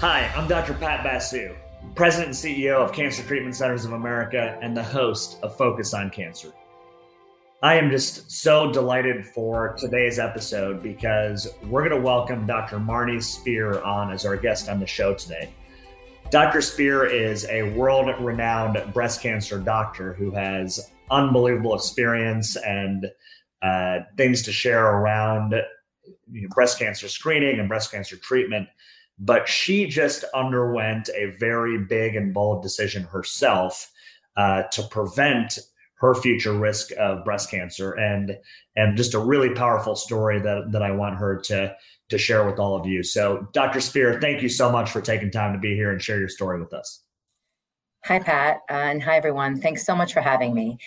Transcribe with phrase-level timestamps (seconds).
[0.00, 0.74] Hi, I'm Dr.
[0.74, 1.56] Pat Basu,
[1.94, 6.10] President and CEO of Cancer Treatment Centers of America and the host of Focus on
[6.10, 6.52] Cancer.
[7.62, 12.76] I am just so delighted for today's episode because we're going to welcome Dr.
[12.76, 15.50] Marnie Spear on as our guest on the show today.
[16.30, 16.60] Dr.
[16.60, 23.06] Spear is a world renowned breast cancer doctor who has unbelievable experience and
[23.62, 25.54] uh, things to share around
[26.30, 28.68] you know, breast cancer screening and breast cancer treatment.
[29.18, 33.90] But she just underwent a very big and bold decision herself
[34.36, 35.58] uh, to prevent
[35.98, 38.36] her future risk of breast cancer and
[38.76, 41.74] and just a really powerful story that that I want her to
[42.10, 43.02] to share with all of you.
[43.02, 43.80] So Dr.
[43.80, 46.60] Spear, thank you so much for taking time to be here and share your story
[46.60, 47.02] with us.
[48.04, 49.60] Hi Pat uh, and hi everyone.
[49.60, 50.78] Thanks so much for having me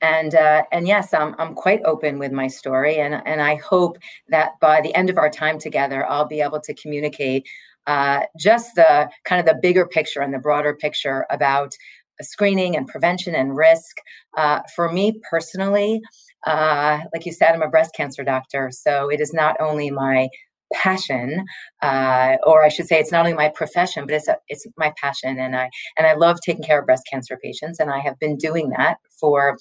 [0.00, 3.98] and uh, and yes, I'm I'm quite open with my story, and and I hope
[4.28, 7.46] that by the end of our time together, I'll be able to communicate
[7.86, 11.72] uh, just the kind of the bigger picture and the broader picture about
[12.20, 13.96] screening and prevention and risk.
[14.36, 16.00] Uh, for me personally,
[16.46, 20.28] uh, like you said, I'm a breast cancer doctor, so it is not only my
[20.72, 21.44] passion
[21.82, 24.92] uh, or i should say it's not only my profession but it's a, it's my
[25.00, 28.18] passion and i and i love taking care of breast cancer patients and i have
[28.18, 29.56] been doing that for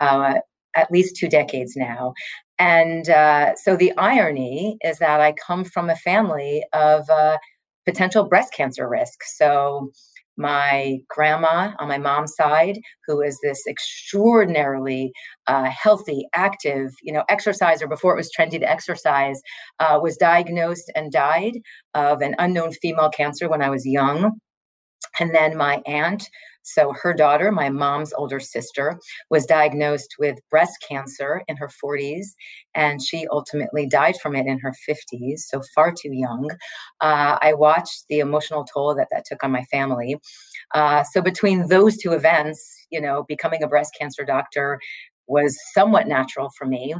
[0.00, 0.34] uh,
[0.76, 2.12] at least two decades now
[2.58, 7.38] and uh, so the irony is that i come from a family of uh,
[7.90, 9.90] potential breast cancer risk so
[10.40, 15.12] my grandma on my mom's side, who is this extraordinarily
[15.46, 19.40] uh, healthy, active, you know, exerciser before it was trendy to exercise,
[19.78, 21.58] uh, was diagnosed and died
[21.94, 24.32] of an unknown female cancer when I was young.
[25.18, 26.28] And then my aunt,
[26.62, 28.98] so her daughter, my mom's older sister,
[29.30, 32.28] was diagnosed with breast cancer in her 40s,
[32.74, 36.50] and she ultimately died from it in her 50s, so far too young.
[37.00, 40.16] Uh, I watched the emotional toll that that took on my family.
[40.74, 44.78] Uh, so between those two events, you know, becoming a breast cancer doctor
[45.26, 46.94] was somewhat natural for me.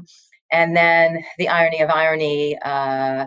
[0.52, 3.26] And then the irony of irony, uh,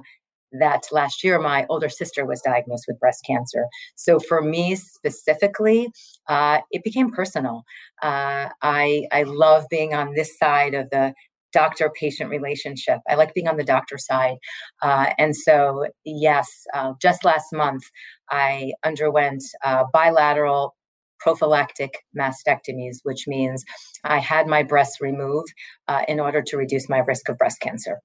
[0.59, 3.66] that last year my older sister was diagnosed with breast cancer.
[3.96, 5.90] So for me specifically,
[6.28, 7.64] uh, it became personal.
[8.02, 11.14] Uh, I I love being on this side of the
[11.53, 13.00] doctor patient relationship.
[13.08, 14.38] I like being on the doctor side.
[14.81, 17.84] Uh, and so, yes, uh, just last month,
[18.30, 20.75] I underwent uh, bilateral
[21.20, 23.64] prophylactic mastectomies, which means
[24.03, 25.53] I had my breasts removed
[25.88, 28.00] uh, in order to reduce my risk of breast cancer.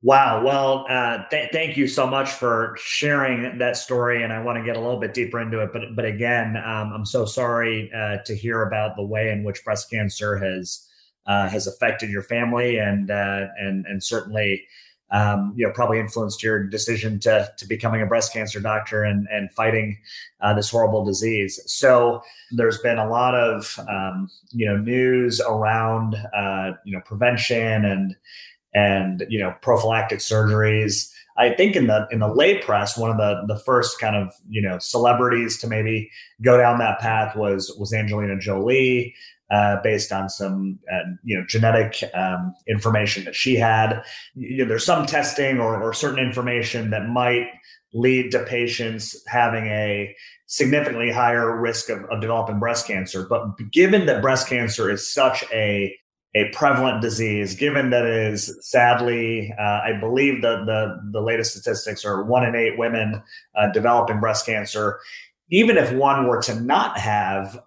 [0.00, 0.44] Wow.
[0.44, 4.64] Well, uh, th- thank you so much for sharing that story, and I want to
[4.64, 5.70] get a little bit deeper into it.
[5.72, 9.64] But but again, um, I'm so sorry uh, to hear about the way in which
[9.64, 10.86] breast cancer has
[11.26, 14.64] uh, has affected your family, and uh, and and certainly.
[15.10, 19.26] Um, you know, probably influenced your decision to to becoming a breast cancer doctor and
[19.32, 19.96] and fighting
[20.42, 21.58] uh, this horrible disease.
[21.64, 22.20] So
[22.52, 28.16] there's been a lot of um, you know news around uh, you know prevention and
[28.74, 31.10] and you know prophylactic surgeries.
[31.36, 34.34] I think in the in the lay press, one of the the first kind of
[34.48, 36.10] you know celebrities to maybe
[36.42, 39.14] go down that path was was Angelina Jolie,
[39.50, 44.02] uh, based on some uh, you know genetic um, information that she had.
[44.34, 47.46] You know, there's some testing or, or certain information that might
[47.94, 50.14] lead to patients having a
[50.46, 53.26] significantly higher risk of, of developing breast cancer.
[53.28, 55.96] But given that breast cancer is such a
[56.34, 61.52] a prevalent disease, given that it is sadly, uh, I believe the, the, the latest
[61.52, 63.22] statistics are one in eight women
[63.54, 65.00] uh, developing breast cancer.
[65.50, 67.58] Even if one were to not have,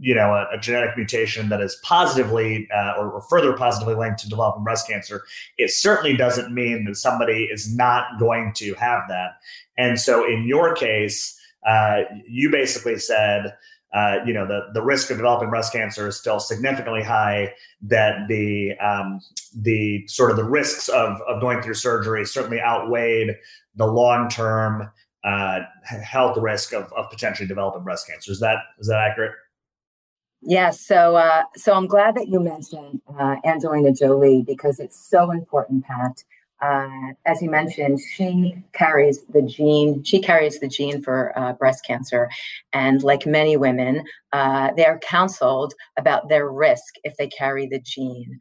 [0.00, 4.18] you know, a, a genetic mutation that is positively uh, or, or, further positively linked
[4.20, 5.22] to developing breast cancer,
[5.56, 9.36] it certainly doesn't mean that somebody is not going to have that.
[9.76, 13.54] And so, in your case, uh, you basically said,
[13.94, 17.54] uh, you know, the, the risk of developing breast cancer is still significantly high.
[17.82, 19.20] That the um,
[19.56, 23.36] the sort of the risks of, of going through surgery certainly outweighed
[23.76, 24.90] the long term
[25.24, 28.30] uh, health risk of, of potentially developing breast cancer.
[28.30, 29.32] Is that is that accurate?
[30.42, 30.80] Yes.
[30.80, 35.84] So uh, so I'm glad that you mentioned uh, Angelina Jolie because it's so important,
[35.84, 36.24] Pat
[36.60, 40.02] uh, as you mentioned, she carries the gene.
[40.04, 42.30] She carries the gene for uh, breast cancer,
[42.72, 47.80] and like many women, uh, they are counseled about their risk if they carry the
[47.80, 48.38] gene.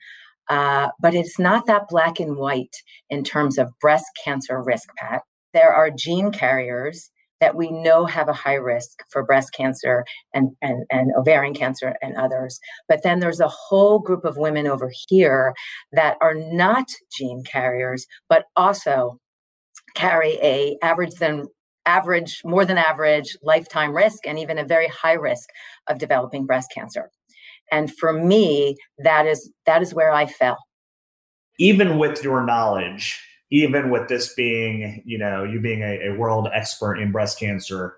[0.49, 2.75] Uh, but it's not that black and white
[3.09, 5.21] in terms of breast cancer risk, Pat.
[5.53, 10.51] There are gene carriers that we know have a high risk for breast cancer and,
[10.61, 12.59] and, and ovarian cancer and others.
[12.87, 15.53] But then there's a whole group of women over here
[15.91, 19.19] that are not gene carriers, but also
[19.95, 21.47] carry a average than
[21.85, 25.49] average, more than average lifetime risk, and even a very high risk
[25.87, 27.09] of developing breast cancer.
[27.71, 30.57] And for me, that is that is where I fell.
[31.59, 33.19] Even with your knowledge,
[33.49, 37.95] even with this being, you know, you being a, a world expert in breast cancer,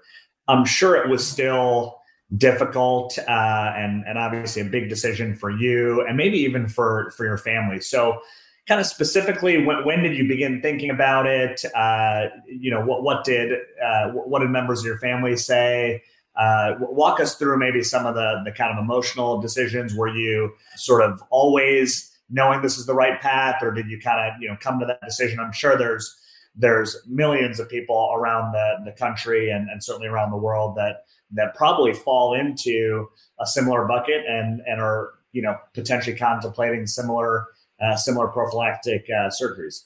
[0.47, 1.99] I'm sure it was still
[2.37, 7.25] difficult uh, and and obviously a big decision for you and maybe even for for
[7.25, 7.79] your family.
[7.79, 8.19] So
[8.67, 11.65] kind of specifically when, when did you begin thinking about it?
[11.75, 13.53] Uh, you know what what did
[13.83, 16.03] uh, what did members of your family say?
[16.35, 19.95] Uh, walk us through maybe some of the the kind of emotional decisions.
[19.95, 24.19] Were you sort of always knowing this is the right path or did you kind
[24.19, 26.15] of you know come to that decision i'm sure there's
[26.55, 31.05] there's millions of people around the, the country and, and certainly around the world that
[31.31, 33.07] that probably fall into
[33.39, 37.47] a similar bucket and and are you know potentially contemplating similar
[37.81, 39.85] uh, similar prophylactic uh, surgeries?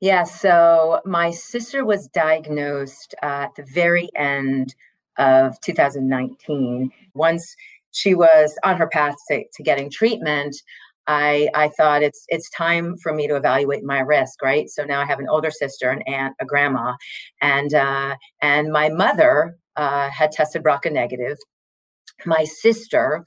[0.00, 4.74] Yeah, so my sister was diagnosed uh, at the very end
[5.16, 6.90] of 2019.
[7.14, 7.56] Once
[7.92, 10.56] she was on her path to, to getting treatment,
[11.06, 14.68] I, I thought it's it's time for me to evaluate my risk, right?
[14.68, 16.94] So now I have an older sister, an aunt, a grandma,
[17.40, 21.36] and uh, and my mother uh, had tested BRCA negative.
[22.24, 23.24] My sister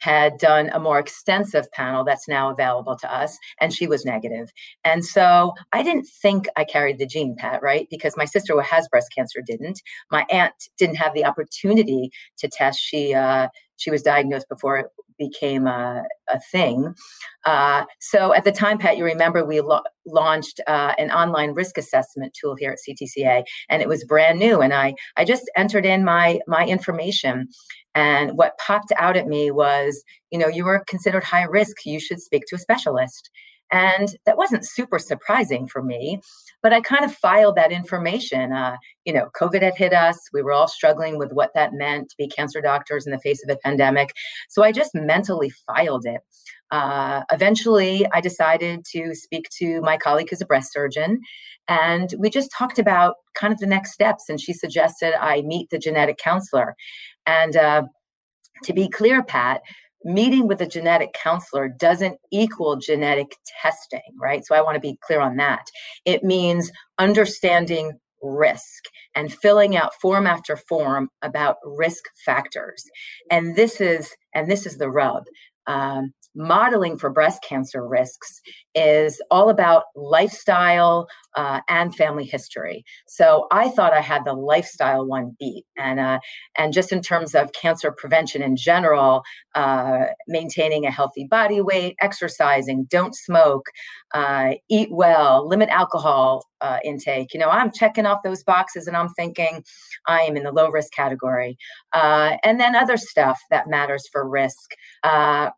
[0.00, 4.50] had done a more extensive panel that's now available to us, and she was negative.
[4.84, 7.86] And so I didn't think I carried the gene, Pat, right?
[7.90, 9.80] Because my sister who has breast cancer didn't.
[10.10, 12.78] My aunt didn't have the opportunity to test.
[12.78, 16.94] She uh, she was diagnosed before became a, a thing.
[17.44, 21.78] Uh, so at the time, Pat, you remember we lo- launched uh, an online risk
[21.78, 24.60] assessment tool here at CTCA, and it was brand new.
[24.60, 27.48] And I I just entered in my my information,
[27.94, 31.84] and what popped out at me was, you know, you were considered high risk.
[31.84, 33.30] You should speak to a specialist.
[33.72, 36.20] And that wasn't super surprising for me,
[36.62, 38.52] but I kind of filed that information.
[38.52, 40.16] Uh, you know, COVID had hit us.
[40.32, 43.42] We were all struggling with what that meant to be cancer doctors in the face
[43.42, 44.12] of a pandemic.
[44.48, 46.20] So I just mentally filed it.
[46.70, 51.20] Uh, eventually, I decided to speak to my colleague who's a breast surgeon,
[51.68, 54.24] and we just talked about kind of the next steps.
[54.28, 56.74] And she suggested I meet the genetic counselor.
[57.26, 57.82] And uh,
[58.64, 59.62] to be clear, Pat,
[60.06, 64.46] meeting with a genetic counselor doesn't equal genetic testing, right?
[64.46, 65.66] So I want to be clear on that.
[66.04, 67.92] It means understanding
[68.22, 72.84] risk and filling out form after form about risk factors.
[73.30, 75.24] And this is and this is the rub.
[75.66, 78.40] Um, modeling for breast cancer risks
[78.76, 82.84] is all about lifestyle uh, and family history.
[83.06, 86.20] So I thought I had the lifestyle one beat, and uh,
[86.56, 89.22] and just in terms of cancer prevention in general,
[89.54, 93.66] uh, maintaining a healthy body weight, exercising, don't smoke,
[94.14, 97.34] uh, eat well, limit alcohol uh, intake.
[97.34, 99.62] You know, I'm checking off those boxes, and I'm thinking
[100.06, 101.56] I am in the low risk category.
[101.92, 104.72] Uh, and then other stuff that matters for risk: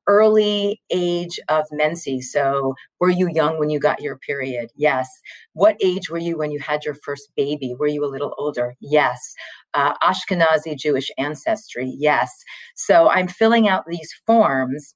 [0.06, 2.32] early age of menses.
[2.32, 4.70] So were you young when you got your period?
[4.76, 5.08] Yes.
[5.52, 7.74] What age were you when you had your first baby?
[7.78, 8.74] Were you a little older?
[8.80, 9.34] Yes.
[9.74, 11.94] Uh, Ashkenazi Jewish ancestry?
[11.98, 12.30] Yes.
[12.76, 14.94] So I'm filling out these forms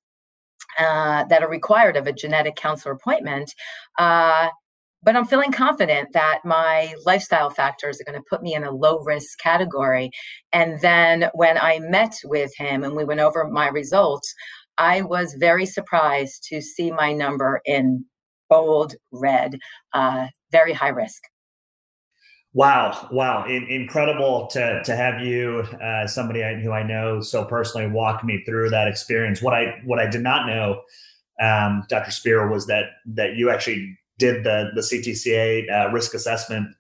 [0.78, 3.54] uh, that are required of a genetic counselor appointment.
[3.99, 4.49] Uh,
[5.04, 8.71] but I'm feeling confident that my lifestyle factors are going to put me in a
[8.71, 10.11] low risk category.
[10.52, 14.33] And then when I met with him and we went over my results,
[14.82, 18.04] I was very surprised to see my number in
[18.50, 19.60] bold red,
[19.94, 21.22] uh, very high risk.
[22.52, 27.44] Wow, wow, In- incredible to to have you, uh, somebody I, who I know so
[27.44, 29.40] personally, walk me through that experience.
[29.40, 30.82] What I what I did not know,
[31.40, 32.10] um, Dr.
[32.10, 36.74] Spear, was that that you actually did the the CTCA uh, risk assessment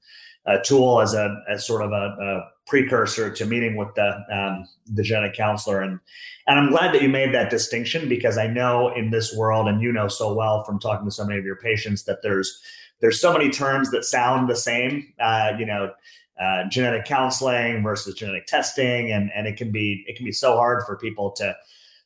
[0.46, 4.68] uh, tool as a as sort of a, a precursor to meeting with the um,
[4.86, 5.80] the genetic counselor.
[5.80, 6.00] And
[6.46, 9.80] and I'm glad that you made that distinction because I know in this world and
[9.80, 12.60] you know so well from talking to so many of your patients that there's
[13.00, 15.92] there's so many terms that sound the same uh, you know
[16.40, 19.12] uh, genetic counseling versus genetic testing.
[19.12, 21.54] And and it can be it can be so hard for people to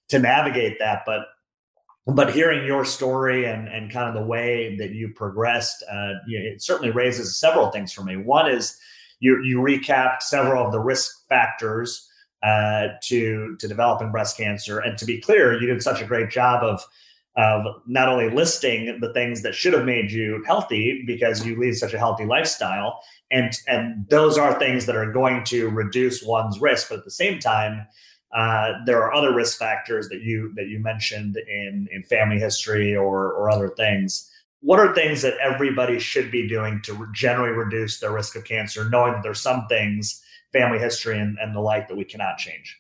[0.09, 1.03] to navigate that.
[1.07, 1.21] But
[2.07, 6.63] but hearing your story and and kind of the way that you progressed uh, it
[6.63, 8.79] certainly raises several things for me one is
[9.21, 12.09] you you recapped several of the risk factors
[12.43, 14.79] uh, to to developing breast cancer.
[14.79, 16.85] And to be clear, you did such a great job of
[17.37, 21.75] of not only listing the things that should have made you healthy because you lead
[21.75, 26.61] such a healthy lifestyle, and and those are things that are going to reduce one's
[26.61, 27.87] risk, but at the same time.
[28.35, 32.95] Uh, there are other risk factors that you that you mentioned in in family history
[32.95, 34.31] or or other things
[34.67, 38.89] what are things that everybody should be doing to generally reduce their risk of cancer,
[38.91, 42.77] knowing that there's some things, family history and, and the like, that we cannot change?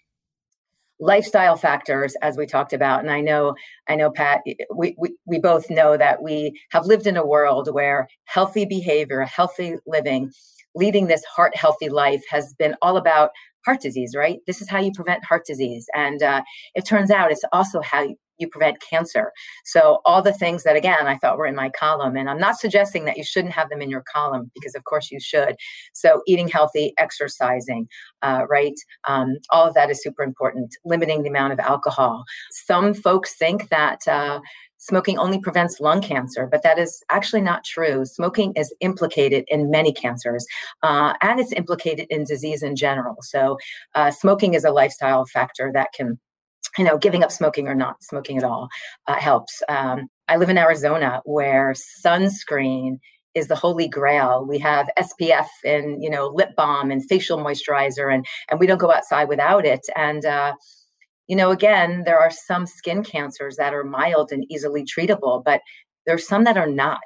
[0.99, 3.55] lifestyle factors as we talked about and i know
[3.87, 4.41] i know pat
[4.75, 9.21] we, we we both know that we have lived in a world where healthy behavior
[9.21, 10.33] healthy living
[10.75, 13.29] leading this heart healthy life has been all about
[13.67, 16.43] heart disease right this is how you prevent heart disease and uh,
[16.75, 18.17] it turns out it's also how you,
[18.51, 19.33] prevent cancer.
[19.65, 22.59] So all the things that again I thought were in my column, and I'm not
[22.59, 25.57] suggesting that you shouldn't have them in your column because of course you should.
[25.95, 27.89] So eating healthy, exercising,
[28.21, 28.75] uh, right?
[29.09, 30.77] Um, all of that is super important.
[30.85, 32.25] Limiting the amount of alcohol.
[32.51, 34.07] Some folks think that.
[34.07, 34.41] Uh,
[34.87, 38.05] smoking only prevents lung cancer, but that is actually not true.
[38.05, 40.47] Smoking is implicated in many cancers,
[40.83, 43.17] uh, and it's implicated in disease in general.
[43.23, 43.59] So,
[43.95, 46.19] uh, smoking is a lifestyle factor that can
[46.79, 48.69] you know, giving up smoking or not smoking at all
[49.07, 49.63] uh, helps.
[49.69, 51.75] Um, I live in Arizona where
[52.05, 52.99] sunscreen
[53.35, 54.45] is the holy grail.
[54.47, 58.79] We have SPF and you know lip balm and facial moisturizer, and and we don't
[58.79, 59.87] go outside without it.
[59.95, 60.55] And uh,
[61.29, 65.61] you know, again, there are some skin cancers that are mild and easily treatable, but
[66.07, 67.01] there's some that are not.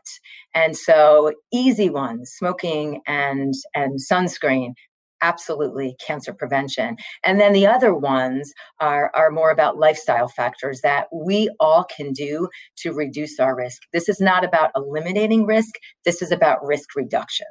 [0.55, 4.75] And so, easy ones, smoking and and sunscreen,
[5.23, 6.97] absolutely cancer prevention.
[7.25, 12.13] And then the other ones are, are more about lifestyle factors that we all can
[12.13, 12.49] do
[12.79, 13.83] to reduce our risk.
[13.93, 15.75] This is not about eliminating risk,
[16.05, 17.47] this is about risk reduction.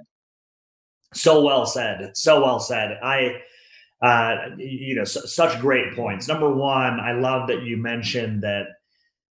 [1.13, 2.11] So well said.
[2.15, 2.99] So well said.
[3.01, 3.41] I,
[4.01, 6.27] uh, you know, su- such great points.
[6.27, 8.67] Number one, I love that you mentioned that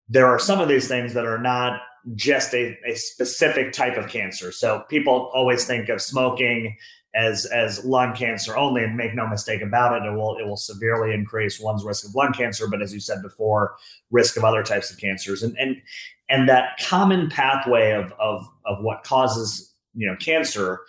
[0.09, 1.81] there are some of these things that are not
[2.15, 4.53] just a, a specific type of cancer.
[4.53, 6.77] So people always think of smoking
[7.17, 10.57] as as lung cancer only and make no mistake about it it will it will
[10.57, 13.75] severely increase one's risk of lung cancer but as you said before
[14.11, 15.81] risk of other types of cancers and and
[16.29, 20.81] and that common pathway of of of what causes you know cancer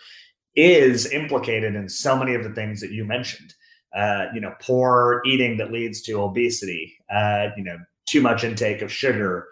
[0.54, 3.54] is implicated in so many of the things that you mentioned
[3.96, 7.76] uh, you know poor eating that leads to obesity uh, you know
[8.06, 9.48] too much intake of sugar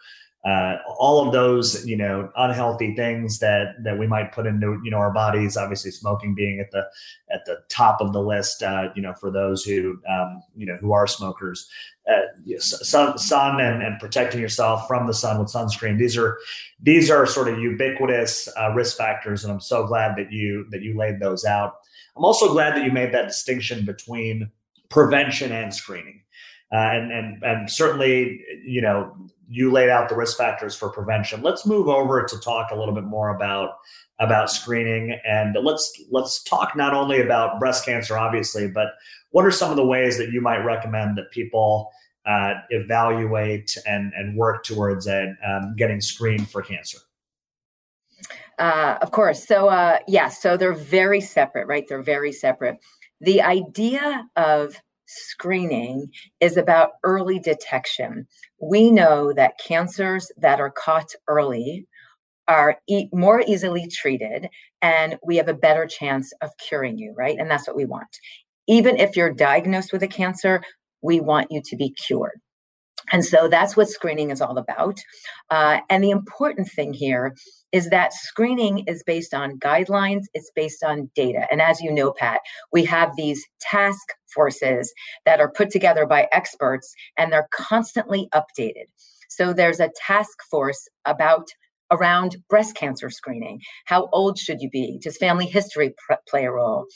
[0.46, 4.90] uh, all of those you know unhealthy things that that we might put into you
[4.92, 6.86] know our bodies obviously smoking being at the
[7.32, 10.76] at the top of the list uh, you know for those who um, you know
[10.76, 11.68] who are smokers.
[12.08, 15.98] Uh, sun, sun and, and protecting yourself from the sun with sunscreen.
[15.98, 16.38] These are
[16.80, 20.82] these are sort of ubiquitous uh, risk factors and i'm so glad that you that
[20.82, 21.76] you laid those out
[22.16, 24.50] i'm also glad that you made that distinction between
[24.88, 26.23] prevention and screening
[26.73, 29.14] uh, and and and certainly, you know,
[29.49, 31.42] you laid out the risk factors for prevention.
[31.42, 33.76] Let's move over to talk a little bit more about
[34.18, 38.88] about screening, and let's let's talk not only about breast cancer, obviously, but
[39.30, 41.92] what are some of the ways that you might recommend that people
[42.26, 46.99] uh, evaluate and and work towards uh, um, getting screened for cancer?
[48.58, 49.46] Uh, of course.
[49.46, 51.84] So, uh, yeah, so they're very separate, right?
[51.88, 52.78] They're very separate.
[53.20, 56.08] The idea of screening
[56.40, 58.26] is about early detection.
[58.60, 61.86] We know that cancers that are caught early
[62.48, 64.48] are e- more easily treated
[64.82, 67.38] and we have a better chance of curing you, right?
[67.38, 68.08] And that's what we want.
[68.68, 70.62] Even if you're diagnosed with a cancer,
[71.02, 72.40] we want you to be cured.
[73.12, 74.98] And so that's what screening is all about.
[75.50, 77.34] Uh, and the important thing here
[77.72, 81.46] is that screening is based on guidelines, it's based on data.
[81.50, 82.40] And as you know, Pat,
[82.72, 84.92] we have these task forces
[85.25, 88.86] that are put together by experts and they're constantly updated.
[89.28, 91.48] So there's a task force about
[91.90, 93.60] around breast cancer screening.
[93.84, 94.98] How old should you be?
[95.02, 96.86] Does family history pr- play a role?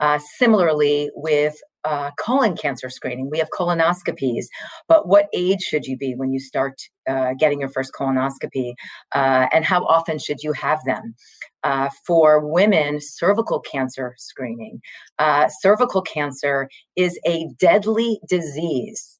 [0.00, 3.30] Uh, similarly, with uh, colon cancer screening.
[3.30, 4.46] We have colonoscopies,
[4.88, 8.74] but what age should you be when you start uh, getting your first colonoscopy?
[9.14, 11.14] Uh, and how often should you have them?
[11.62, 14.80] Uh, for women, cervical cancer screening.
[15.18, 19.18] Uh, cervical cancer is a deadly disease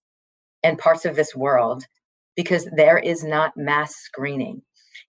[0.62, 1.85] in parts of this world
[2.37, 4.62] because there is not mass screening.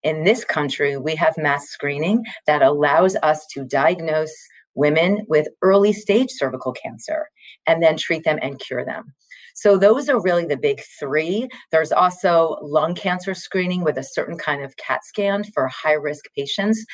[0.03, 4.34] In this country, we have mass screening that allows us to diagnose
[4.75, 7.27] women with early stage cervical cancer
[7.67, 9.13] and then treat them and cure them.
[9.53, 11.49] So, those are really the big three.
[11.71, 16.25] There's also lung cancer screening with a certain kind of CAT scan for high risk
[16.35, 16.85] patients.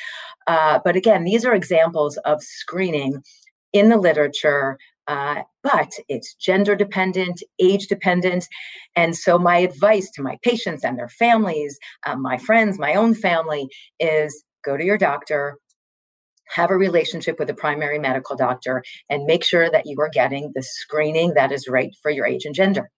[0.46, 3.22] Uh, but again, these are examples of screening
[3.72, 4.78] in the literature.
[5.06, 8.46] Uh, but it's gender dependent, age dependent.
[8.94, 13.14] And so, my advice to my patients and their families, uh, my friends, my own
[13.14, 13.68] family
[13.98, 15.56] is go to your doctor,
[16.48, 20.52] have a relationship with a primary medical doctor and make sure that you are getting
[20.54, 22.90] the screening that is right for your age and gender.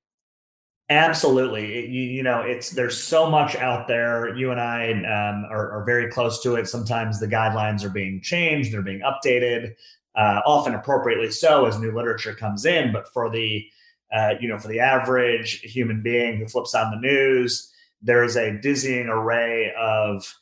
[0.88, 1.88] Absolutely.
[1.88, 4.35] You, you, know, it's there's so much out there.
[4.35, 6.69] You and I um, are, are, very close to it.
[6.69, 9.75] Sometimes the guidelines are being changed, they're being updated,
[10.16, 12.92] uh, often appropriately so as new literature comes in.
[12.92, 13.64] But for the
[14.12, 18.37] uh, you know, for the average human being who flips on the news, there is
[18.37, 20.35] a dizzying array of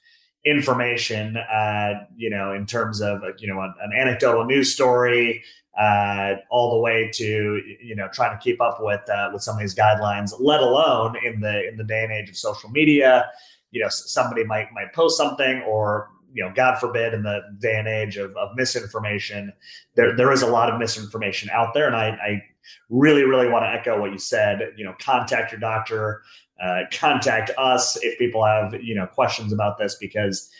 [0.48, 1.36] information.
[1.36, 5.42] Uh, you know, in terms of you know an, an anecdotal news story,
[5.78, 9.54] uh, all the way to you know trying to keep up with uh, with some
[9.54, 10.32] of these guidelines.
[10.38, 13.30] Let alone in the in the day and age of social media,
[13.70, 17.78] you know somebody might might post something or you know God forbid in the day
[17.78, 19.52] and age of, of misinformation,
[19.94, 22.42] there there is a lot of misinformation out there, and I, I
[22.90, 24.72] really really want to echo what you said.
[24.76, 26.22] You know, contact your doctor,
[26.62, 30.50] uh, contact us if people have you know questions about this because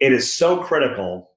[0.00, 1.30] it is so critical.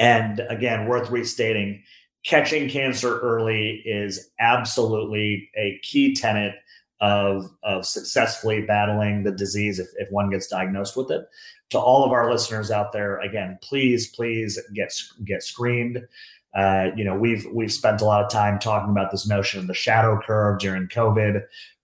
[0.00, 1.82] And again, worth restating
[2.24, 6.54] catching cancer early is absolutely a key tenet
[7.00, 11.26] of, of successfully battling the disease if, if one gets diagnosed with it.
[11.70, 14.92] To all of our listeners out there, again, please, please get
[15.24, 16.06] get screened.
[16.54, 19.66] Uh, you know, we've we've spent a lot of time talking about this notion of
[19.66, 21.42] the shadow curve during COVID,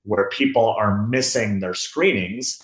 [0.09, 2.61] where people are missing their screenings,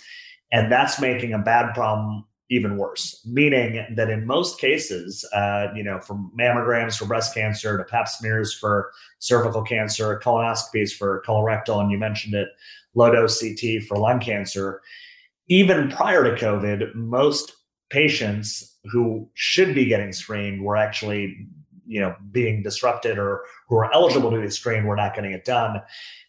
[0.51, 5.83] and that's making a bad problem even worse, meaning that in most cases, uh, you
[5.83, 11.81] know, from mammograms for breast cancer to pap smears for cervical cancer, colonoscopies for colorectal,
[11.81, 12.49] and you mentioned it,
[12.95, 14.81] low dose CT for lung cancer,
[15.49, 17.55] even prior to COVID, most
[17.91, 21.47] patients who should be getting screened were actually,
[21.87, 25.45] you know, being disrupted or who are eligible to be screened were not getting it
[25.45, 25.81] done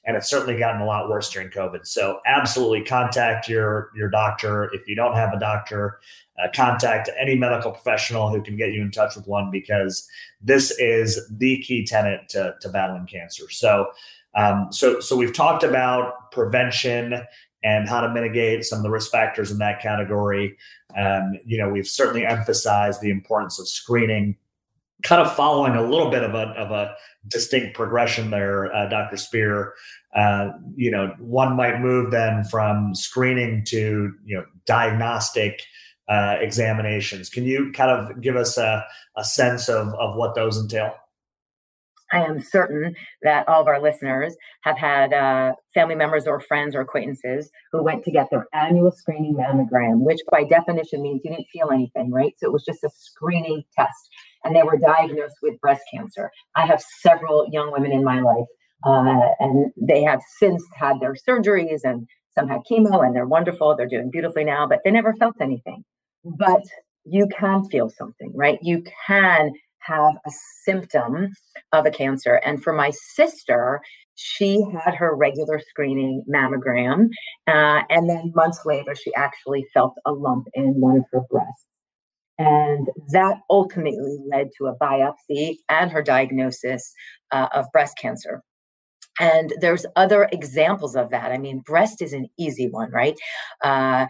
[0.06, 1.86] and it's certainly gotten a lot worse during COVID.
[1.86, 6.00] So absolutely contact your your doctor if you don't have a doctor.
[6.38, 10.06] Uh, contact any medical professional who can get you in touch with one because
[10.42, 13.50] this is the key tenet to, to battling cancer.
[13.50, 13.88] So,
[14.36, 17.26] um, so so we've talked about prevention
[17.64, 20.58] and how to mitigate some of the risk factors in that category.
[20.96, 24.36] Um, you know, we've certainly emphasized the importance of screening
[25.04, 26.96] kind of following a little bit of a, of a
[27.28, 29.18] distinct progression there, uh, Dr.
[29.18, 29.74] Spear.
[30.16, 35.62] Uh, you know, one might move then from screening to you know diagnostic
[36.08, 37.30] uh, examinations.
[37.30, 38.86] Can you kind of give us a,
[39.18, 40.96] a sense of of what those entail?
[42.12, 46.76] I am certain that all of our listeners have had uh, family members or friends
[46.76, 51.32] or acquaintances who went to get their annual screening mammogram, which by definition means you
[51.32, 52.34] didn't feel anything, right?
[52.38, 54.10] So it was just a screening test
[54.46, 56.32] and they were diagnosed with breast cancer.
[56.56, 58.46] I have several young women in my life,
[58.86, 63.76] uh, and they have since had their surgeries, and some had chemo, and they're wonderful.
[63.76, 65.84] They're doing beautifully now, but they never felt anything.
[66.24, 66.64] But
[67.04, 68.60] you can feel something, right?
[68.62, 70.32] You can have a
[70.64, 71.30] symptom
[71.72, 72.36] of a cancer.
[72.46, 73.82] And for my sister,
[74.16, 77.10] she had her regular screening mammogram.
[77.48, 81.68] Uh, and then months later, she actually felt a lump in one of her breasts.
[82.38, 86.94] And that ultimately led to a biopsy and her diagnosis
[87.32, 88.42] uh, of breast cancer.
[89.20, 91.32] And there's other examples of that.
[91.32, 93.16] I mean, breast is an easy one, right?
[93.64, 94.08] Uh,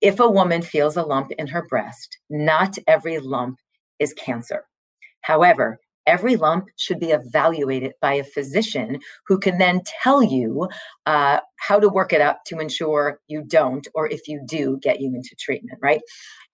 [0.00, 3.58] if a woman feels a lump in her breast, not every lump
[3.98, 4.64] is cancer.
[5.22, 5.78] However,
[6.08, 10.68] every lump should be evaluated by a physician who can then tell you
[11.06, 15.00] uh, how to work it up to ensure you don't, or if you do, get
[15.00, 16.00] you into treatment, right?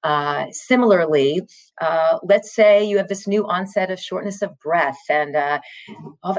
[0.03, 1.41] Uh, similarly,
[1.81, 5.61] uh, let's say you have this new onset of shortness of breath, and uh,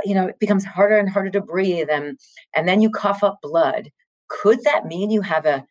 [0.03, 2.19] you know it becomes harder and harder to breathe, and
[2.55, 3.89] and then you cough up blood.
[4.27, 5.65] Could that mean you have a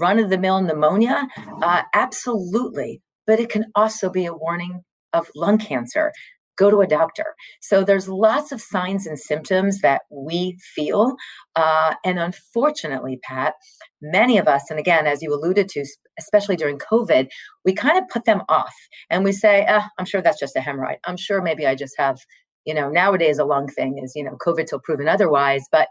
[0.00, 1.28] run-of-the-mill pneumonia?
[1.62, 6.12] Uh, absolutely, but it can also be a warning of lung cancer
[6.56, 7.34] go to a doctor.
[7.60, 11.14] So there's lots of signs and symptoms that we feel.
[11.56, 13.54] Uh, and unfortunately, Pat,
[14.00, 15.84] many of us, and again, as you alluded to,
[16.18, 17.28] especially during COVID,
[17.64, 18.74] we kind of put them off
[19.10, 20.96] and we say, ah, I'm sure that's just a hemorrhoid.
[21.06, 22.18] I'm sure maybe I just have,
[22.64, 25.64] you know, nowadays a lung thing is, you know, COVID till proven otherwise.
[25.70, 25.88] But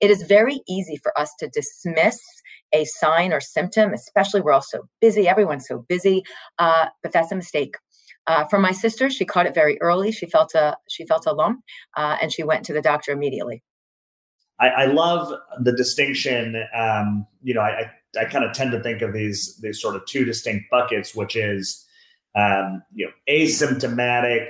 [0.00, 2.18] it is very easy for us to dismiss
[2.72, 6.22] a sign or symptom, especially we're all so busy, everyone's so busy.
[6.58, 7.74] Uh, but that's a mistake.
[8.28, 10.12] Uh, for my sister, she caught it very early.
[10.12, 11.64] She felt a she felt a lump,
[11.96, 13.62] uh, and she went to the doctor immediately.
[14.60, 16.62] I, I love the distinction.
[16.74, 19.96] Um, you know, I, I, I kind of tend to think of these these sort
[19.96, 21.86] of two distinct buckets, which is
[22.36, 24.48] um, you know asymptomatic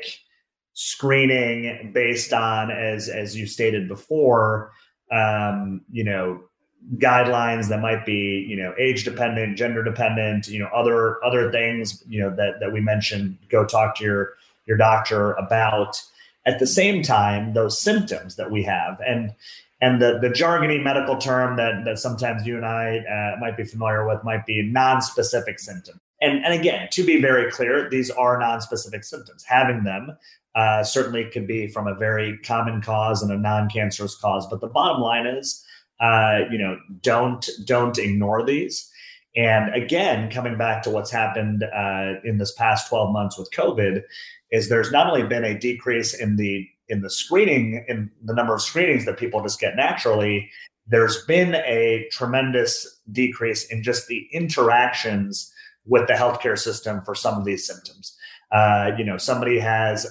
[0.74, 4.72] screening based on as as you stated before,
[5.12, 6.47] um, you know
[6.96, 12.02] guidelines that might be you know age dependent gender dependent you know other other things
[12.08, 14.34] you know that that we mentioned go talk to your
[14.66, 16.02] your doctor about
[16.46, 19.34] At the same time, those symptoms that we have, and
[19.82, 23.64] and the, the jargony medical term that, that sometimes you and I uh, might be
[23.64, 26.00] familiar with might be non-specific symptoms.
[26.20, 29.44] And, and again, to be very clear, these are non-specific symptoms.
[29.44, 30.16] Having them
[30.56, 34.48] uh, certainly could be from a very common cause and a non-cancerous cause.
[34.48, 35.64] But the bottom line is,
[36.00, 38.90] uh, you know, don't don't ignore these.
[39.36, 44.02] And again, coming back to what's happened uh, in this past 12 months with COVID,
[44.50, 48.54] is there's not only been a decrease in the in the screening in the number
[48.54, 50.50] of screenings that people just get naturally
[50.86, 55.52] there's been a tremendous decrease in just the interactions
[55.84, 58.16] with the healthcare system for some of these symptoms
[58.52, 60.06] uh, you know somebody has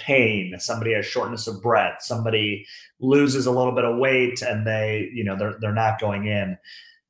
[0.00, 2.66] pain somebody has shortness of breath somebody
[3.00, 6.56] loses a little bit of weight and they you know they're, they're not going in.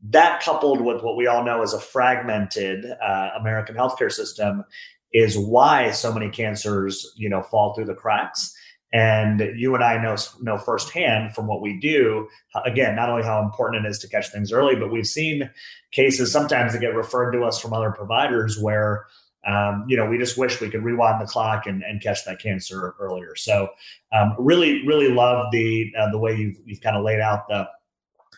[0.03, 4.64] That coupled with what we all know is a fragmented uh, american healthcare system
[5.12, 8.55] is why so many cancers you know fall through the cracks.
[8.92, 12.29] And you and I know know firsthand from what we do,
[12.64, 15.48] again, not only how important it is to catch things early, but we've seen
[15.92, 19.07] cases sometimes that get referred to us from other providers where,
[19.46, 22.40] um, you know, we just wish we could rewind the clock and, and catch that
[22.40, 23.35] cancer earlier.
[23.37, 23.70] So,
[24.12, 27.66] um, really, really love the uh, the way you've you've kind of laid out the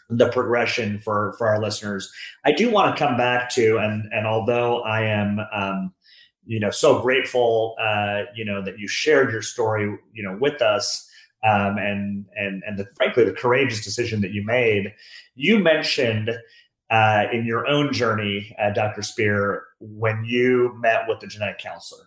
[0.09, 2.13] the progression for for our listeners.
[2.45, 5.93] I do want to come back to and and although I am um,
[6.45, 10.61] you know so grateful uh, you know that you shared your story you know with
[10.63, 11.09] us
[11.45, 14.93] um, and and and the, frankly the courageous decision that you made
[15.35, 16.31] you mentioned
[16.93, 22.05] uh, in your own journey uh, dr spear when you met with the genetic counselor.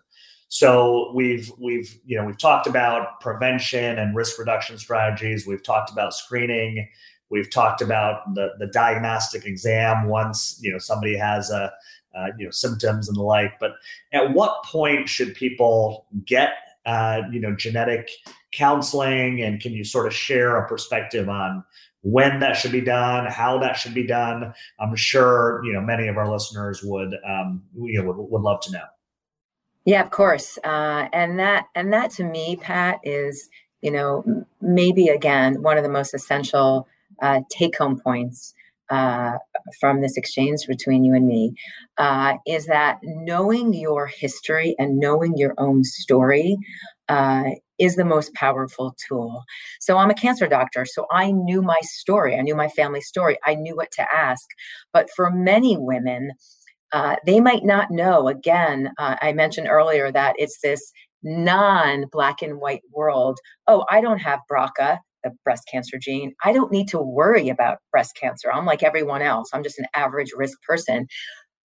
[0.48, 5.46] So we've we've you know we've talked about prevention and risk reduction strategies.
[5.46, 6.88] We've talked about screening.
[7.30, 11.74] We've talked about the the diagnostic exam once you know somebody has a
[12.16, 13.60] uh, you know symptoms and the like.
[13.60, 13.74] But
[14.14, 16.54] at what point should people get
[16.86, 18.10] uh, you know genetic
[18.54, 21.64] counseling, and can you sort of share a perspective on
[22.06, 24.54] when that should be done, how that should be done?
[24.80, 28.62] I'm sure you know many of our listeners would um, you know would, would love
[28.62, 28.84] to know.
[29.86, 33.50] Yeah, of course, uh, and that and that to me, Pat, is
[33.82, 34.24] you know
[34.62, 36.88] maybe again one of the most essential
[37.24, 38.54] uh, take home points
[38.90, 39.34] uh,
[39.80, 41.54] from this exchange between you and me
[41.98, 46.58] uh, is that knowing your history and knowing your own story
[47.10, 47.44] uh,
[47.80, 49.44] is the most powerful tool.
[49.80, 52.38] So I'm a cancer doctor, so I knew my story.
[52.38, 53.38] I knew my family story.
[53.46, 54.46] I knew what to ask.
[54.94, 56.32] But for many women,
[56.92, 58.28] uh, they might not know.
[58.28, 60.92] Again, uh, I mentioned earlier that it's this
[61.24, 63.40] non black and white world.
[63.68, 66.34] Oh, I don't have BRCA the breast cancer gene.
[66.46, 68.50] I don't need to worry about breast cancer.
[68.54, 69.50] I'm like everyone else.
[69.54, 71.08] I'm just an average risk person.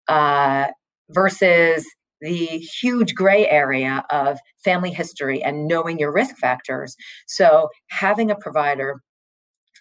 [0.08, 0.66] Uh,
[1.10, 1.86] versus
[2.20, 6.96] the huge gray area of family history and knowing your risk factors.
[7.26, 9.00] So, having a provider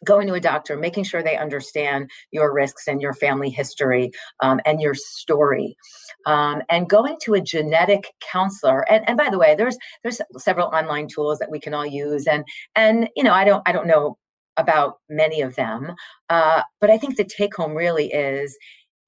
[0.05, 4.59] going to a doctor, making sure they understand your risks and your family history um,
[4.65, 5.75] and your story,
[6.25, 8.89] um, and going to a genetic counselor.
[8.89, 12.27] And, and by the way, there's there's several online tools that we can all use,
[12.27, 12.43] and
[12.75, 14.17] and you know I don't I don't know
[14.57, 15.93] about many of them,
[16.29, 18.57] uh, but I think the take home really is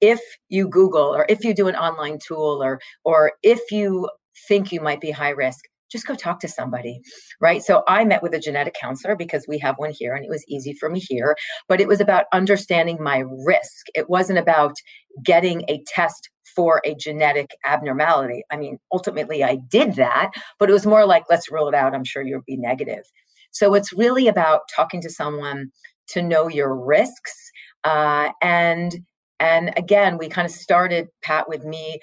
[0.00, 4.08] if you Google or if you do an online tool or or if you
[4.48, 7.00] think you might be high risk just go talk to somebody,
[7.40, 7.62] right?
[7.62, 10.44] So I met with a genetic counselor because we have one here and it was
[10.48, 11.36] easy for me here,
[11.68, 13.86] but it was about understanding my risk.
[13.94, 14.74] It wasn't about
[15.22, 18.42] getting a test for a genetic abnormality.
[18.50, 21.94] I mean, ultimately I did that, but it was more like, let's rule it out.
[21.94, 23.04] I'm sure you'll be negative.
[23.52, 25.70] So it's really about talking to someone
[26.08, 27.50] to know your risks.
[27.84, 29.04] Uh, and
[29.40, 31.98] and again, we kind of started, Pat, with me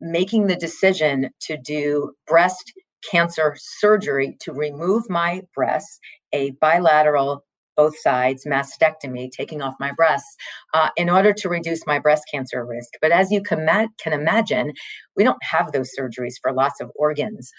[0.00, 2.72] making the decision to do breast
[3.10, 5.98] cancer surgery to remove my breasts,
[6.32, 7.44] a bilateral
[7.76, 10.36] both sides mastectomy, taking off my breasts,
[10.74, 12.90] uh, in order to reduce my breast cancer risk.
[13.00, 14.72] But as you can, ma- can imagine,
[15.16, 17.50] we don't have those surgeries for lots of organs.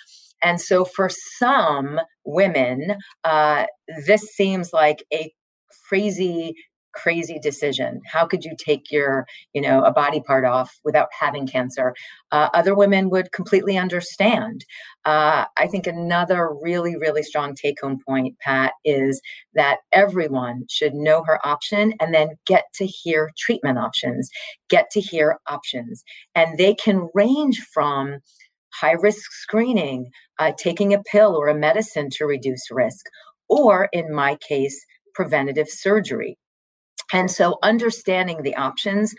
[0.42, 3.66] And so for some women, uh,
[4.06, 5.34] this seems like a
[5.90, 6.54] crazy
[6.96, 8.02] crazy decision.
[8.06, 11.96] How could you take your you know a body part off without having cancer?
[12.32, 14.66] Uh, other women would completely understand.
[15.06, 19.22] Uh, i think another really really strong take home point pat is
[19.54, 24.30] that everyone should know her option and then get to hear treatment options
[24.70, 26.04] get to hear options.
[26.34, 28.20] And they can range from
[28.74, 33.06] high risk screening uh, taking a pill or a medicine to reduce risk
[33.48, 36.38] or in my case preventative surgery
[37.14, 39.14] and so understanding the options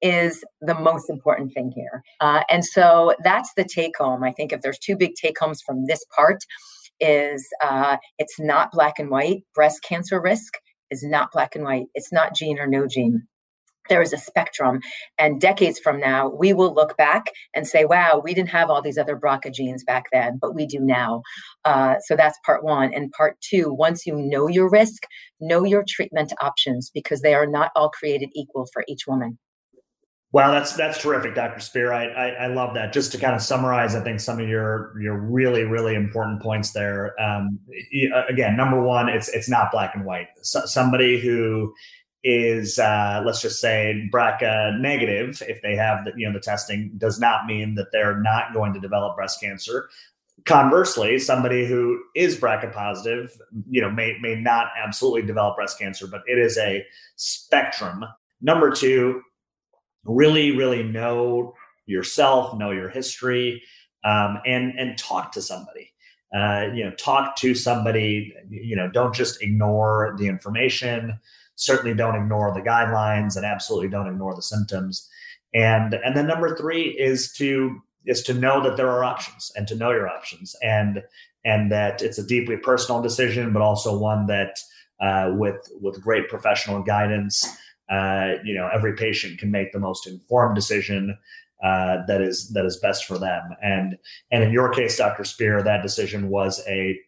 [0.00, 2.02] is the most important thing here.
[2.20, 4.22] Uh, and so that's the take home.
[4.22, 6.38] I think if there's two big take homes from this part,
[7.00, 9.42] is uh, it's not black and white.
[9.54, 10.54] Breast cancer risk
[10.90, 11.86] is not black and white.
[11.94, 13.26] It's not gene or no gene
[13.88, 14.80] there is a spectrum.
[15.18, 18.82] And decades from now, we will look back and say, wow, we didn't have all
[18.82, 21.22] these other BRCA genes back then, but we do now.
[21.64, 22.92] Uh, so that's part one.
[22.94, 25.04] And part two, once you know your risk,
[25.40, 29.38] know your treatment options because they are not all created equal for each woman.
[30.30, 31.58] Wow, that's that's terrific, Dr.
[31.58, 31.90] Spear.
[31.90, 32.92] I, I, I love that.
[32.92, 36.72] Just to kind of summarize, I think some of your your really really important points
[36.72, 37.18] there.
[37.18, 37.58] Um,
[38.28, 40.28] again, number one, it's it's not black and white.
[40.42, 41.72] So, somebody who
[42.24, 46.90] is uh, let's just say BRCA negative, if they have the you know the testing,
[46.98, 49.88] does not mean that they're not going to develop breast cancer.
[50.44, 56.06] Conversely, somebody who is BRCA positive, you know, may may not absolutely develop breast cancer,
[56.06, 56.84] but it is a
[57.16, 58.04] spectrum.
[58.40, 59.22] Number two,
[60.04, 61.54] really, really know
[61.86, 63.62] yourself, know your history,
[64.04, 65.92] um, and and talk to somebody.
[66.34, 68.34] Uh, you know, talk to somebody.
[68.50, 71.18] You know, don't just ignore the information
[71.58, 75.08] certainly don't ignore the guidelines and absolutely don't ignore the symptoms.
[75.54, 79.66] And and then number three is to is to know that there are options and
[79.68, 81.02] to know your options and
[81.44, 84.58] and that it's a deeply personal decision, but also one that
[85.00, 87.44] uh, with with great professional guidance,
[87.90, 91.16] uh, you know, every patient can make the most informed decision
[91.62, 93.50] uh, that is that is best for them.
[93.62, 93.96] And
[94.30, 95.24] and in your case, Dr.
[95.24, 96.98] Spear, that decision was a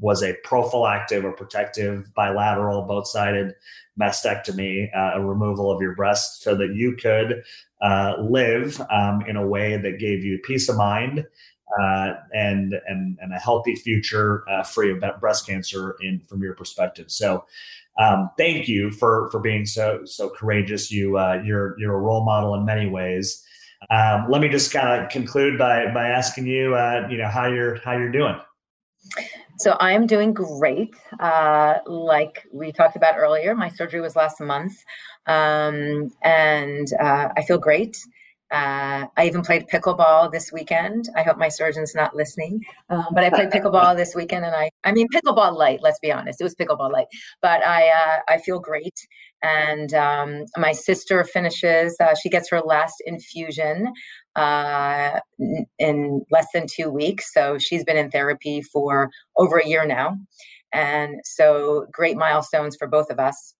[0.00, 3.54] was a prophylactic or protective bilateral both sided
[4.00, 7.42] mastectomy, uh, a removal of your breast, so that you could
[7.80, 11.26] uh, live um, in a way that gave you peace of mind
[11.80, 16.54] uh, and and and a healthy future uh, free of breast cancer in from your
[16.54, 17.10] perspective.
[17.10, 17.44] So.
[18.00, 20.88] Um, thank you for for being so so courageous.
[20.88, 23.44] You uh, you're you're a role model in many ways.
[23.90, 27.46] Um, let me just kind of conclude by by asking you, uh, you know, how
[27.46, 28.36] you're how you're doing.
[29.58, 30.94] So I'm doing great.
[31.18, 34.72] Uh, like we talked about earlier, my surgery was last month,
[35.26, 37.96] um, and uh, I feel great.
[38.50, 41.10] Uh, I even played pickleball this weekend.
[41.16, 44.70] I hope my surgeon's not listening, um, but I played pickleball this weekend, and I,
[44.84, 45.80] I mean, pickleball light.
[45.82, 47.08] Let's be honest, it was pickleball light,
[47.42, 48.94] but I, uh, I feel great.
[49.42, 53.92] And um, my sister finishes; uh, she gets her last infusion
[54.38, 55.18] uh,
[55.78, 57.32] in less than two weeks.
[57.32, 60.16] So she's been in therapy for over a year now,
[60.72, 63.54] and so great milestones for both of us.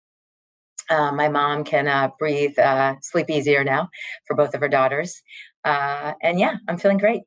[0.88, 3.88] Uh, my mom can uh, breathe, uh, sleep easier now
[4.26, 5.20] for both of her daughters.
[5.64, 7.22] Uh, and yeah, I'm feeling great.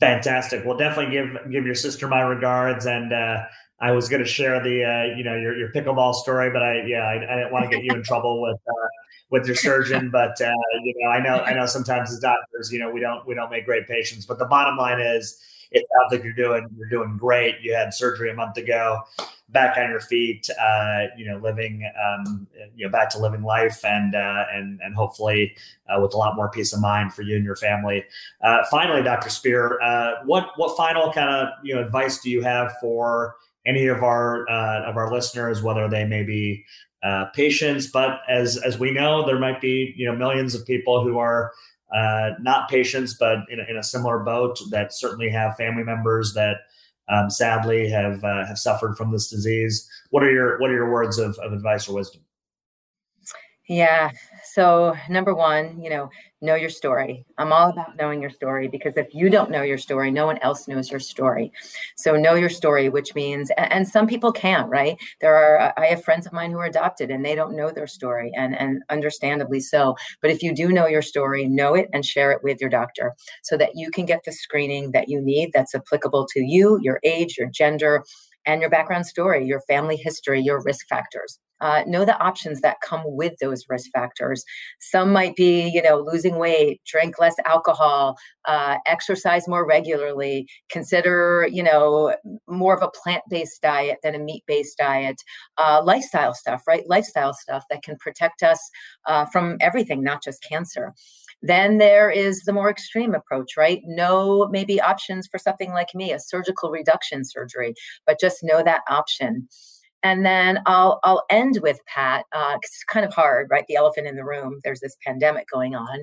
[0.00, 0.64] Fantastic.
[0.66, 2.86] Well, definitely give give your sister my regards.
[2.86, 3.12] And
[3.80, 6.82] I was going to share the uh, you know your your pickleball story, but I
[6.86, 8.58] yeah I, I didn't want to get you in trouble with
[9.30, 10.10] with your surgeon.
[10.10, 13.34] But you know I know I know sometimes as doctors you know we don't we
[13.34, 14.26] don't make great patients.
[14.26, 17.56] But the bottom line is it sounds like you're doing you're doing great.
[17.60, 19.00] You had surgery a month ago,
[19.50, 20.48] back on your feet.
[20.60, 24.94] Uh, you know, living um, you know back to living life, and uh, and and
[24.94, 25.54] hopefully
[25.88, 28.04] uh, with a lot more peace of mind for you and your family.
[28.42, 29.30] Uh, finally, Dr.
[29.30, 33.36] Spear, uh, what what final kind of you know advice do you have for
[33.66, 36.64] any of our uh, of our listeners, whether they may be
[37.02, 41.02] uh, patients, but as as we know, there might be you know millions of people
[41.02, 41.52] who are
[41.94, 46.34] uh, not patients, but in a, in a, similar boat that certainly have family members
[46.34, 46.58] that
[47.08, 49.88] um, sadly have uh, have suffered from this disease.
[50.10, 52.22] What are your what are your words of, of advice or wisdom?
[53.68, 54.10] Yeah.
[54.44, 57.24] So, number one, you know, know your story.
[57.36, 60.38] I'm all about knowing your story because if you don't know your story, no one
[60.38, 61.52] else knows your story.
[61.96, 64.96] So, know your story, which means, and some people can't, right?
[65.20, 67.70] There are, uh, I have friends of mine who are adopted and they don't know
[67.70, 69.96] their story, and, and understandably so.
[70.22, 73.14] But if you do know your story, know it and share it with your doctor
[73.42, 77.00] so that you can get the screening that you need that's applicable to you, your
[77.04, 78.04] age, your gender,
[78.46, 81.38] and your background story, your family history, your risk factors.
[81.60, 84.44] Uh, know the options that come with those risk factors.
[84.80, 88.16] Some might be, you know, losing weight, drink less alcohol,
[88.46, 92.14] uh, exercise more regularly, consider, you know,
[92.46, 95.20] more of a plant based diet than a meat based diet,
[95.58, 96.88] uh, lifestyle stuff, right?
[96.88, 98.60] Lifestyle stuff that can protect us
[99.06, 100.94] uh, from everything, not just cancer.
[101.42, 103.80] Then there is the more extreme approach, right?
[103.84, 107.74] No, maybe options for something like me, a surgical reduction surgery,
[108.06, 109.48] but just know that option.
[110.02, 113.64] And then I'll I'll end with Pat because uh, it's kind of hard, right?
[113.66, 114.60] The elephant in the room.
[114.62, 116.00] There's this pandemic going on,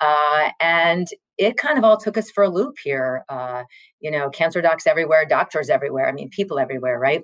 [0.00, 3.24] uh, and it kind of all took us for a loop here.
[3.28, 3.64] Uh,
[4.00, 6.08] you know, cancer docs everywhere, doctors everywhere.
[6.08, 7.22] I mean, people everywhere, right?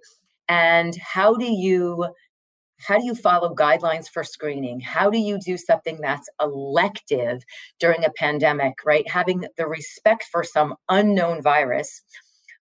[0.48, 2.06] And how do you
[2.78, 7.42] how do you follow guidelines for screening how do you do something that's elective
[7.78, 12.02] during a pandemic right having the respect for some unknown virus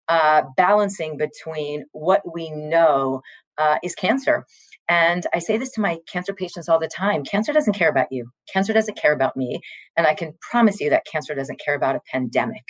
[0.08, 3.22] uh, balancing between what we know
[3.58, 4.46] uh, is cancer.
[4.88, 8.08] And I say this to my cancer patients all the time cancer doesn't care about
[8.12, 9.60] you, cancer doesn't care about me.
[9.98, 12.64] And I can promise you that cancer doesn't care about a pandemic,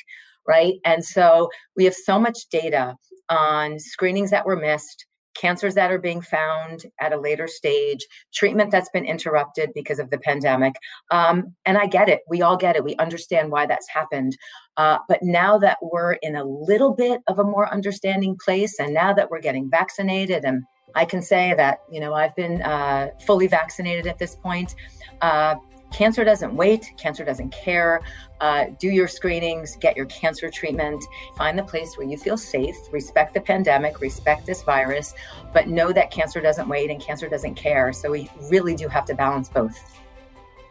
[0.47, 0.75] right?
[0.85, 2.95] And so we have so much data
[3.29, 8.71] on screenings that were missed cancers that are being found at a later stage, treatment
[8.71, 10.75] that's been interrupted because of the pandemic.
[11.11, 12.21] Um, and I get it.
[12.27, 12.83] We all get it.
[12.83, 14.37] We understand why that's happened.
[14.77, 18.93] Uh, but now that we're in a little bit of a more understanding place, and
[18.93, 23.09] now that we're getting vaccinated, and I can say that, you know, I've been uh,
[23.25, 24.75] fully vaccinated at this point.
[25.21, 25.55] Uh,
[25.95, 28.01] Cancer doesn't wait, cancer doesn't care.
[28.41, 31.01] Uh, do your screenings, get your cancer treatment,
[31.37, 35.13] find the place where you feel safe, respect the pandemic, respect this virus,
[35.53, 37.93] but know that cancer doesn't wait and cancer doesn't care.
[37.93, 39.79] So we really do have to balance both.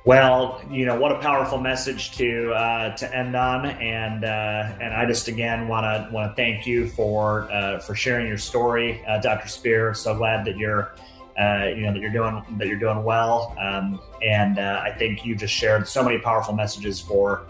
[0.06, 4.92] Well, you know what a powerful message to uh, to end on, and uh, and
[4.92, 9.02] I just again want to want to thank you for uh, for sharing your story,
[9.06, 9.48] uh, Dr.
[9.48, 9.94] Spear.
[9.94, 10.94] So glad that you're
[11.40, 15.24] uh, you know that you're doing that you're doing well, um, and uh, I think
[15.24, 17.46] you just shared so many powerful messages for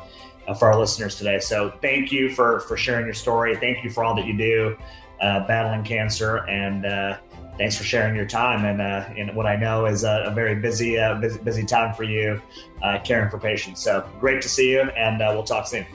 [0.56, 1.40] for our listeners today.
[1.40, 3.56] So thank you for for sharing your story.
[3.56, 4.76] Thank you for all that you do
[5.20, 6.84] battling cancer, and
[7.58, 10.96] thanks for sharing your time and uh, what I know is a, a very busy,
[11.20, 12.40] busy, busy time for you
[13.04, 13.82] caring for patients.
[13.82, 15.86] So great to see you, and we'll talk soon.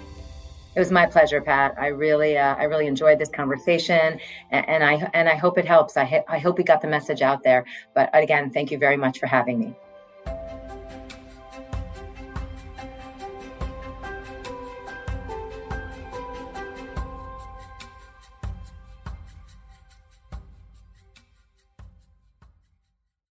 [0.76, 1.76] It was my pleasure, Pat.
[1.80, 4.20] I really, uh, I really enjoyed this conversation,
[4.52, 5.98] and, and I and I hope it helps.
[5.98, 7.66] I, I hope we got the message out there.
[7.96, 9.76] But again, thank you very much for having me.